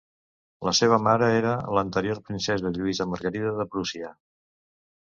La 0.67 0.71
seva 0.79 0.97
mare 1.07 1.27
era 1.41 1.51
l'anterior 1.79 2.23
princesa 2.31 2.75
Lluïsa 2.79 3.09
Margarida 3.13 3.57
de 3.63 3.71
Prússia. 3.77 4.15